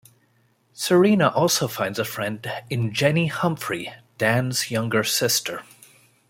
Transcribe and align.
Serena 0.73 1.27
also 1.27 1.67
finds 1.67 1.99
a 1.99 2.03
friend 2.03 2.51
in 2.71 2.91
Jenny 2.91 3.27
Humphrey, 3.27 3.93
Dan's 4.17 4.71
younger 4.71 5.03
sister. 5.03 5.61